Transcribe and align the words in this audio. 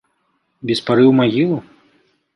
Без 0.71 0.81
пары 0.89 1.03
ў 1.11 1.13
магілу? 1.21 1.57